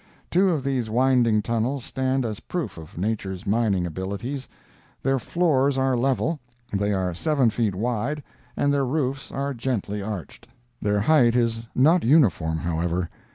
[0.31, 4.47] Two of these winding tunnels stand as proof of Nature's mining abilities.
[5.03, 6.39] Their floors are level,
[6.73, 8.23] they are seven feet wide,
[8.57, 10.47] and their roofs are gently arched.
[10.81, 13.11] Their height is not uniform, however.